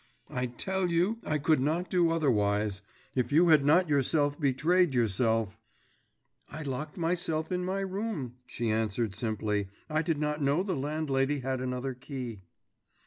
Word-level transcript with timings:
'I 0.31 0.47
tell 0.47 0.89
you 0.89 1.19
I 1.23 1.37
could 1.37 1.59
not 1.59 1.91
do 1.91 2.09
otherwise. 2.09 2.81
If 3.13 3.31
you 3.31 3.49
had 3.49 3.63
not 3.63 3.87
yourself 3.87 4.39
betrayed 4.41 4.95
yourself.…' 4.95 5.59
'I 6.49 6.63
locked 6.63 6.97
myself 6.97 7.51
in 7.51 7.63
my 7.63 7.81
room,' 7.81 8.33
she 8.47 8.71
answered 8.71 9.13
simply. 9.13 9.67
'I 9.91 10.01
did 10.01 10.17
not 10.17 10.41
know 10.41 10.63
the 10.63 10.75
landlady 10.75 11.41
had 11.41 11.61
another 11.61 11.93
key. 11.93 12.41